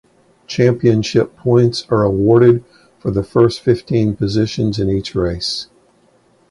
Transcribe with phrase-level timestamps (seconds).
[0.47, 2.63] Championship points are awarded
[2.97, 5.67] for the first fifteen positions in each race.